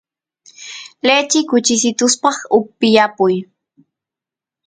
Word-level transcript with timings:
lechi 1.07 1.39
kuchisituspaq 1.49 2.37
upiyapuy 2.57 3.35